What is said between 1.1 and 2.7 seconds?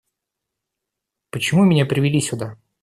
Почему меня привели сюда?